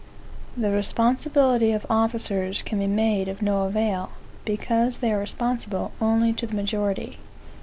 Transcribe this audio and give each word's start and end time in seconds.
The 0.57 0.71
responsibility 0.71 1.71
of 1.73 1.85
officers 1.87 2.63
can 2.63 2.79
be 2.79 2.87
made 2.87 3.27
of 3.27 3.43
no 3.43 3.65
avail, 3.65 4.09
because 4.45 4.97
they 4.97 5.11
are 5.11 5.19
responsible 5.19 5.91
only 6.01 6.33
to 6.33 6.47
the 6.47 6.55
majority. 6.55 7.19